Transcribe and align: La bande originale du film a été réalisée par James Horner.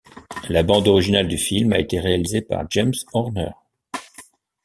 La 0.49 0.63
bande 0.63 0.87
originale 0.87 1.27
du 1.27 1.37
film 1.37 1.73
a 1.73 1.77
été 1.77 1.99
réalisée 1.99 2.41
par 2.41 2.65
James 2.71 2.93
Horner. 3.13 3.51